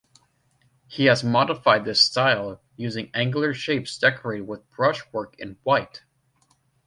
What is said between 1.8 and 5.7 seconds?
this style, using angular shapes decorated with brushwork in